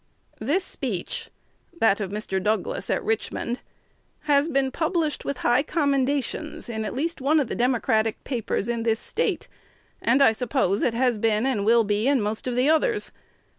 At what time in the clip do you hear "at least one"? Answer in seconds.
6.85-7.39